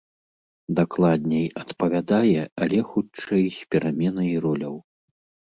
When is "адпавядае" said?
1.63-2.41